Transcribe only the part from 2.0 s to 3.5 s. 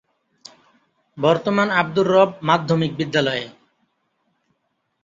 রব মাধ্যমিক বিদ্যালয়ে।